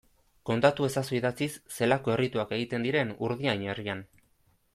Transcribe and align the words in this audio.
Kontatu 0.49 0.87
ezazu 0.87 1.13
idatziz 1.17 1.49
zelako 1.75 2.15
errituak 2.15 2.57
egiten 2.59 2.89
diren 2.89 3.13
Urdiain 3.29 3.69
herrian. 3.75 4.05